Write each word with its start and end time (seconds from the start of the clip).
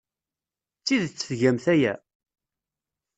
D 0.77 0.81
tidet 0.85 1.25
tgamt 1.29 1.65
aya? 1.73 1.93